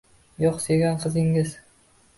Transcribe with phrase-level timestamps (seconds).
[0.43, 1.57] —Yoʼq, sevgan qizingiz?..